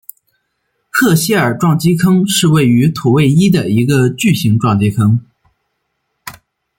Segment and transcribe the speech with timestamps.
[0.89, 5.23] 赫歇尔撞击坑是位于土卫一的一个巨型撞击坑。